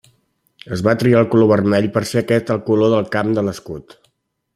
Es 0.77 0.81
va 0.87 0.93
triar 1.03 1.19
el 1.19 1.27
color 1.33 1.49
vermell 1.51 1.85
per 1.97 2.03
ser 2.13 2.19
aquest 2.23 2.49
el 2.55 2.63
color 2.71 2.93
del 2.95 3.05
camp 3.17 3.31
de 3.39 3.45
l'escut. 3.49 3.95